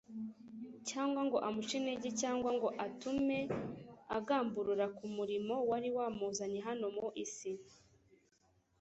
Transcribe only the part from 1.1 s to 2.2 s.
ngo amuce intege